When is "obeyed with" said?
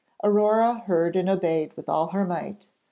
1.29-1.87